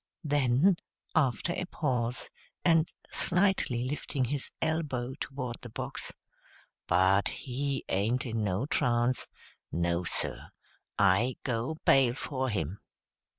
[0.23, 0.77] Then,
[1.13, 2.31] after a pause,
[2.65, 6.11] and slightly lifting his elbow toward the box,
[6.87, 9.27] "But he ain't in no trance!
[9.71, 10.49] No, sir,
[10.97, 12.79] I go bail for him!"